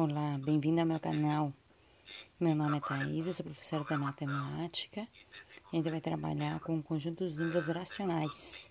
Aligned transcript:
Olá, 0.00 0.38
bem-vindo 0.38 0.80
ao 0.80 0.86
meu 0.86 1.00
canal. 1.00 1.52
Meu 2.38 2.54
nome 2.54 2.78
é 2.78 2.80
Thais, 2.80 3.26
eu 3.26 3.32
sou 3.32 3.44
professora 3.44 3.82
de 3.82 3.96
matemática. 3.96 5.00
E 5.00 5.08
a 5.72 5.76
gente 5.76 5.90
vai 5.90 6.00
trabalhar 6.00 6.60
com 6.60 6.78
o 6.78 6.82
conjunto 6.84 7.24
dos 7.24 7.36
números 7.36 7.66
racionais. 7.66 8.70